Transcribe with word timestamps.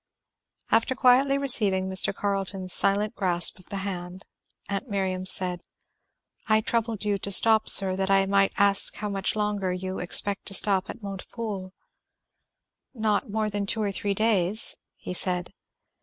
After 0.71 0.95
quietly 0.95 1.37
receiving 1.37 1.87
Mr. 1.87 2.11
Carleton's 2.11 2.73
silent 2.73 3.13
grasp 3.13 3.59
of 3.59 3.65
the 3.69 3.75
hand, 3.85 4.25
aunt 4.67 4.89
Miriam 4.89 5.27
said, 5.27 5.61
"I 6.47 6.61
troubled 6.61 7.05
you 7.05 7.19
to 7.19 7.29
stop, 7.29 7.69
sir, 7.69 7.95
that 7.95 8.09
I 8.09 8.25
might 8.25 8.51
ask 8.57 8.95
you 8.95 8.99
how 9.01 9.09
much 9.09 9.35
longer 9.35 9.71
you 9.71 9.99
expect 9.99 10.47
to 10.47 10.55
stop 10.55 10.89
at 10.89 11.03
Montepoole." 11.03 11.71
Not 12.95 13.29
more 13.29 13.51
than 13.51 13.67
two 13.67 13.83
or 13.83 13.91
three 13.91 14.15
days, 14.15 14.75
he 14.95 15.13
said. 15.13 15.53